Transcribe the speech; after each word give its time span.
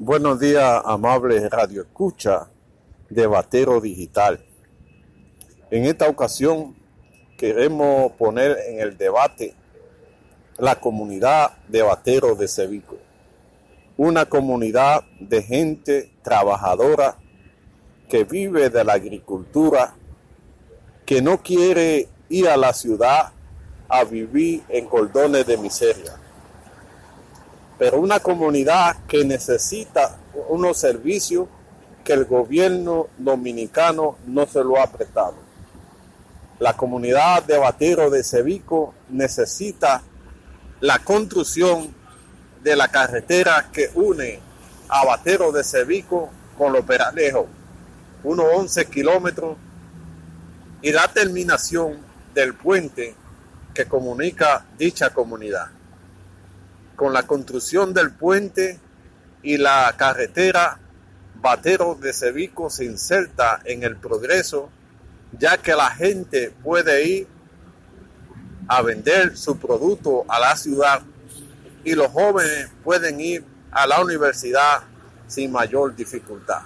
Buenos 0.00 0.38
días, 0.38 0.80
amable 0.84 1.48
Radio 1.48 1.82
Escucha 1.82 2.46
de 3.10 3.26
Batero 3.26 3.80
Digital. 3.80 4.38
En 5.72 5.86
esta 5.86 6.08
ocasión 6.08 6.76
queremos 7.36 8.12
poner 8.12 8.58
en 8.68 8.78
el 8.78 8.96
debate 8.96 9.56
la 10.56 10.76
comunidad 10.76 11.50
de 11.66 11.82
Batero 11.82 12.36
de 12.36 12.46
Cevico. 12.46 12.96
Una 13.96 14.26
comunidad 14.26 15.02
de 15.18 15.42
gente 15.42 16.12
trabajadora 16.22 17.16
que 18.08 18.22
vive 18.22 18.70
de 18.70 18.84
la 18.84 18.92
agricultura, 18.92 19.96
que 21.04 21.20
no 21.20 21.42
quiere 21.42 22.06
ir 22.28 22.48
a 22.48 22.56
la 22.56 22.72
ciudad 22.72 23.32
a 23.88 24.04
vivir 24.04 24.62
en 24.68 24.86
cordones 24.86 25.44
de 25.44 25.56
miseria 25.56 26.20
pero 27.78 28.00
una 28.00 28.18
comunidad 28.20 28.96
que 29.06 29.24
necesita 29.24 30.16
unos 30.48 30.78
servicios 30.78 31.46
que 32.04 32.12
el 32.12 32.24
gobierno 32.24 33.06
dominicano 33.16 34.16
no 34.26 34.46
se 34.46 34.64
lo 34.64 34.80
ha 34.80 34.88
prestado. 34.88 35.34
La 36.58 36.76
comunidad 36.76 37.44
de 37.44 37.56
Batero 37.56 38.10
de 38.10 38.24
Cevico 38.24 38.94
necesita 39.10 40.02
la 40.80 40.98
construcción 40.98 41.94
de 42.62 42.74
la 42.74 42.88
carretera 42.88 43.68
que 43.72 43.90
une 43.94 44.40
a 44.88 45.04
Batero 45.04 45.52
de 45.52 45.62
Cevico 45.62 46.30
con 46.56 46.72
Los 46.72 46.84
Peralejos, 46.84 47.46
unos 48.24 48.46
11 48.54 48.86
kilómetros, 48.86 49.56
y 50.82 50.90
la 50.90 51.06
terminación 51.12 51.98
del 52.34 52.54
puente 52.54 53.14
que 53.72 53.86
comunica 53.86 54.64
dicha 54.76 55.10
comunidad 55.10 55.77
con 56.98 57.12
la 57.12 57.22
construcción 57.22 57.94
del 57.94 58.10
puente 58.10 58.76
y 59.44 59.56
la 59.56 59.94
carretera 59.96 60.80
Batero 61.36 61.94
de 61.94 62.12
Cevico 62.12 62.70
se 62.70 62.86
inserta 62.86 63.60
en 63.64 63.84
el 63.84 63.96
progreso, 63.96 64.68
ya 65.38 65.58
que 65.58 65.76
la 65.76 65.90
gente 65.90 66.52
puede 66.64 67.06
ir 67.06 67.28
a 68.66 68.82
vender 68.82 69.36
su 69.36 69.56
producto 69.58 70.24
a 70.26 70.40
la 70.40 70.56
ciudad 70.56 71.02
y 71.84 71.94
los 71.94 72.08
jóvenes 72.08 72.68
pueden 72.82 73.20
ir 73.20 73.44
a 73.70 73.86
la 73.86 74.00
universidad 74.02 74.82
sin 75.28 75.52
mayor 75.52 75.94
dificultad. 75.94 76.62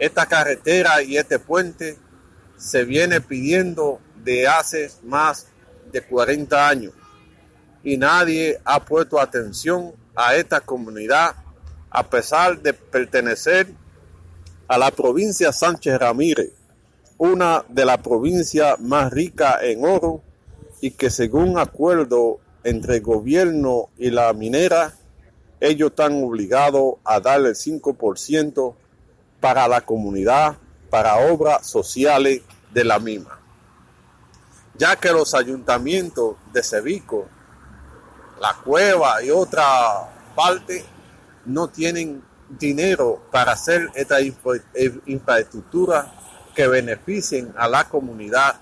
Esta 0.00 0.26
carretera 0.26 1.00
y 1.00 1.16
este 1.16 1.38
puente 1.38 1.96
se 2.56 2.84
viene 2.84 3.20
pidiendo 3.20 4.00
de 4.16 4.48
hace 4.48 4.90
más 5.04 5.46
de 5.92 6.02
40 6.02 6.68
años 6.68 6.92
y 7.84 7.96
nadie 7.96 8.60
ha 8.64 8.84
puesto 8.84 9.20
atención 9.20 9.92
a 10.14 10.34
esta 10.34 10.60
comunidad 10.60 11.34
a 11.90 12.08
pesar 12.08 12.60
de 12.60 12.72
pertenecer 12.72 13.68
a 14.68 14.78
la 14.78 14.90
provincia 14.90 15.52
Sánchez 15.52 15.98
Ramírez, 15.98 16.52
una 17.18 17.64
de 17.68 17.84
las 17.84 17.98
provincias 17.98 18.80
más 18.80 19.12
ricas 19.12 19.58
en 19.62 19.84
oro 19.84 20.22
y 20.80 20.92
que 20.92 21.10
según 21.10 21.58
acuerdo 21.58 22.40
entre 22.64 22.96
el 22.96 23.02
gobierno 23.02 23.90
y 23.98 24.10
la 24.10 24.32
minera, 24.32 24.94
ellos 25.60 25.90
están 25.90 26.24
obligados 26.24 26.94
a 27.04 27.20
darle 27.20 27.50
el 27.50 27.54
5% 27.54 28.74
para 29.40 29.68
la 29.68 29.82
comunidad, 29.82 30.56
para 30.88 31.16
obras 31.30 31.66
sociales 31.66 32.40
de 32.72 32.84
la 32.84 32.98
misma. 32.98 33.38
Ya 34.76 34.96
que 34.96 35.12
los 35.12 35.34
ayuntamientos 35.34 36.36
de 36.52 36.62
Cevico 36.62 37.28
la 38.42 38.54
cueva 38.54 39.22
y 39.22 39.30
otra 39.30 39.64
parte 40.34 40.84
no 41.46 41.68
tienen 41.68 42.20
dinero 42.48 43.22
para 43.30 43.52
hacer 43.52 43.88
esta 43.94 44.20
eh, 44.20 45.00
infraestructura 45.06 46.12
que 46.52 46.66
beneficien 46.66 47.54
a 47.56 47.68
la 47.68 47.88
comunidad 47.88 48.56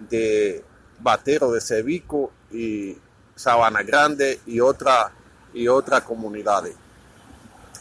de 0.00 0.64
Batero 0.98 1.52
de 1.52 1.60
Cevico 1.60 2.32
y 2.50 2.98
Sabana 3.36 3.84
Grande 3.84 4.40
y 4.46 4.58
otra 4.58 5.12
y 5.52 5.68
otras 5.68 6.00
comunidades. 6.02 6.74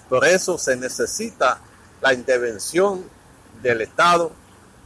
Por 0.07 0.25
eso 0.25 0.59
se 0.59 0.75
necesita 0.75 1.57
la 1.99 2.13
intervención 2.13 3.03
del 3.63 3.81
Estado 3.81 4.31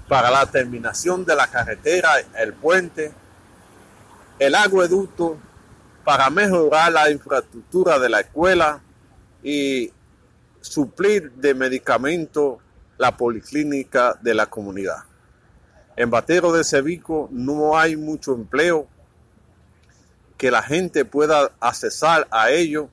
para 0.07 0.31
la 0.31 0.45
terminación 0.45 1.25
de 1.25 1.35
la 1.35 1.47
carretera, 1.47 2.11
el 2.37 2.53
puente, 2.53 3.11
el 4.39 4.55
agueducto 4.55 5.37
para 6.07 6.29
mejorar 6.29 6.93
la 6.93 7.11
infraestructura 7.11 7.99
de 7.99 8.07
la 8.07 8.21
escuela 8.21 8.81
y 9.43 9.91
suplir 10.61 11.33
de 11.33 11.53
medicamentos 11.53 12.59
la 12.97 13.17
policlínica 13.17 14.17
de 14.21 14.33
la 14.33 14.45
comunidad. 14.45 15.03
En 15.97 16.09
Batero 16.09 16.53
de 16.53 16.63
Cevico 16.63 17.27
no 17.29 17.77
hay 17.77 17.97
mucho 17.97 18.35
empleo 18.35 18.87
que 20.37 20.49
la 20.49 20.63
gente 20.63 21.03
pueda 21.03 21.51
accesar 21.59 22.25
a 22.31 22.51
ello, 22.51 22.87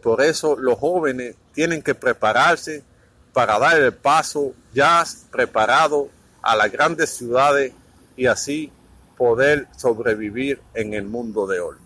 por 0.00 0.22
eso 0.22 0.56
los 0.56 0.78
jóvenes 0.78 1.34
tienen 1.52 1.82
que 1.82 1.96
prepararse 1.96 2.84
para 3.32 3.58
dar 3.58 3.80
el 3.80 3.94
paso 3.94 4.54
ya 4.72 5.04
preparado 5.32 6.08
a 6.40 6.54
las 6.54 6.70
grandes 6.70 7.10
ciudades 7.10 7.72
y 8.16 8.26
así 8.26 8.70
poder 9.16 9.66
sobrevivir 9.76 10.62
en 10.72 10.94
el 10.94 11.06
mundo 11.06 11.48
de 11.48 11.58
hoy. 11.58 11.79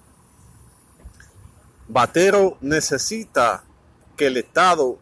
Batero 1.88 2.56
necesita 2.60 3.64
que 4.16 4.26
el 4.26 4.38
Estado 4.38 4.98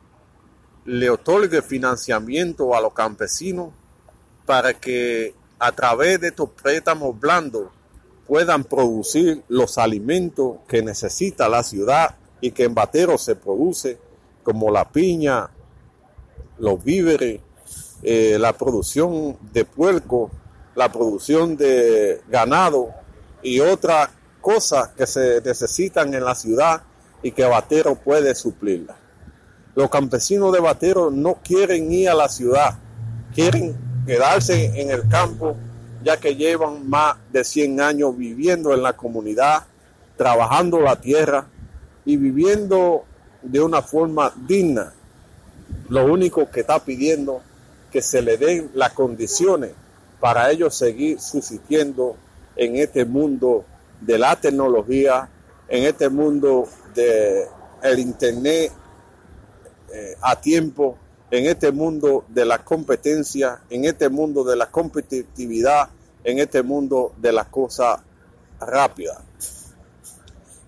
le 0.84 1.10
otorgue 1.10 1.62
financiamiento 1.62 2.75
a 2.75 2.81
los 2.81 2.93
campesinos 2.93 3.70
para 4.47 4.75
que 4.75 5.34
a 5.59 5.70
través 5.72 6.20
de 6.20 6.28
estos 6.28 6.50
préstamos 6.50 7.19
blandos 7.19 7.69
puedan 8.26 8.65
producir 8.65 9.43
los 9.48 9.78
alimentos 9.78 10.56
que 10.66 10.82
necesita 10.82 11.48
la 11.48 11.62
ciudad 11.62 12.16
y 12.41 12.50
que 12.50 12.65
en 12.65 12.75
Batero 12.75 13.16
se 13.16 13.37
produce, 13.37 13.99
como 14.43 14.70
la 14.70 14.91
piña, 14.91 15.50
los 16.59 16.82
víveres, 16.82 17.41
eh, 18.03 18.37
la 18.41 18.53
producción 18.54 19.37
de 19.53 19.64
puerco, 19.64 20.31
la 20.75 20.91
producción 20.91 21.56
de 21.56 22.22
ganado 22.28 22.88
y 23.43 23.60
otras 23.60 24.10
cosas 24.43 24.89
que 24.89 25.07
se 25.07 25.41
necesitan 25.41 26.13
en 26.13 26.25
la 26.25 26.35
ciudad 26.35 26.83
y 27.23 27.33
que 27.33 27.45
Batero 27.45 27.95
puede 27.95 28.35
suplirla. 28.35 28.97
Los 29.75 29.89
campesinos 29.89 30.53
de 30.53 30.61
Batero 30.61 31.11
no 31.11 31.39
quieren 31.43 31.91
ir 31.91 32.11
a 32.11 32.15
la 32.15 32.29
ciudad, 32.29 32.75
quieren 33.35 33.75
quedarse 34.05 34.79
en 34.79 34.91
el 34.91 35.09
campo 35.09 35.57
ya 36.05 36.17
que 36.17 36.35
llevan 36.35 36.89
más 36.89 37.17
de 37.33 37.45
100 37.45 37.81
años 37.81 38.17
viviendo 38.17 38.75
en 38.75 38.83
la 38.83 38.95
comunidad, 38.95 39.65
trabajando 40.17 40.81
la 40.81 41.01
tierra 41.01 41.47
y 42.05 42.17
viviendo 42.17 43.05
de 43.43 43.61
una 43.61 43.83
forma 43.83 44.33
digna. 44.47 44.93
Lo 45.89 46.05
único 46.13 46.51
que 46.51 46.61
está 46.61 46.85
pidiendo 46.85 47.41
que 47.91 48.03
se 48.03 48.23
le 48.23 48.37
den 48.37 48.71
las 48.75 48.93
condiciones 48.93 49.73
para 50.21 50.51
ellos 50.51 50.75
seguir 50.75 51.21
subsistiendo 51.21 52.17
en 52.57 52.77
este 52.77 53.05
mundo 53.05 53.65
de 54.05 54.19
la 54.19 54.39
tecnología, 54.41 55.29
en 55.69 55.85
este 55.85 56.09
mundo 56.09 56.69
de 56.95 57.47
el 57.83 57.99
internet 57.99 58.73
eh, 59.93 60.17
a 60.21 60.41
tiempo, 60.41 60.97
en 61.31 61.47
este 61.47 61.73
mundo 61.73 62.25
de 62.29 62.45
la 62.45 62.62
competencia, 62.65 63.61
en 63.71 63.85
este 63.85 64.09
mundo 64.09 64.45
de 64.45 64.57
la 64.57 64.71
competitividad, 64.71 65.89
en 66.25 66.39
este 66.39 66.62
mundo 66.62 67.12
de 67.17 67.33
las 67.33 67.47
cosas 67.49 68.01
rápidas. 68.61 69.19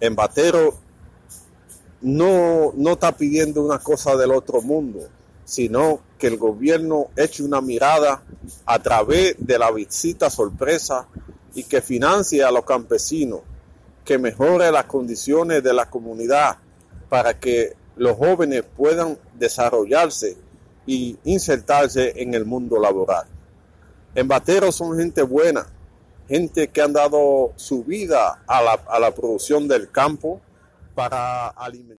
En 0.00 0.16
Batero 0.16 0.74
no, 2.00 2.72
no 2.74 2.92
está 2.92 3.12
pidiendo 3.12 3.64
una 3.64 3.78
cosa 3.78 4.16
del 4.16 4.32
otro 4.32 4.62
mundo, 4.62 5.08
sino 5.44 6.00
que 6.18 6.26
el 6.28 6.38
gobierno 6.38 7.08
eche 7.16 7.42
una 7.42 7.60
mirada 7.60 8.22
a 8.66 8.78
través 8.78 9.36
de 9.38 9.58
la 9.58 9.70
visita 9.70 10.30
sorpresa 10.30 11.06
y 11.54 11.64
que 11.64 11.80
financie 11.80 12.42
a 12.42 12.50
los 12.50 12.64
campesinos, 12.64 13.40
que 14.04 14.18
mejore 14.18 14.70
las 14.70 14.84
condiciones 14.84 15.62
de 15.62 15.72
la 15.72 15.88
comunidad 15.88 16.58
para 17.08 17.38
que 17.38 17.74
los 17.96 18.16
jóvenes 18.16 18.64
puedan 18.76 19.18
desarrollarse 19.34 20.36
y 20.86 21.16
insertarse 21.24 22.12
en 22.20 22.34
el 22.34 22.44
mundo 22.44 22.78
laboral. 22.78 23.26
En 24.14 24.28
Batero 24.28 24.72
son 24.72 24.98
gente 24.98 25.22
buena, 25.22 25.66
gente 26.28 26.68
que 26.68 26.82
han 26.82 26.92
dado 26.92 27.52
su 27.56 27.84
vida 27.84 28.42
a 28.46 28.62
la, 28.62 28.72
a 28.72 28.98
la 28.98 29.14
producción 29.14 29.66
del 29.68 29.90
campo 29.90 30.40
para 30.94 31.48
alimentar. 31.48 31.84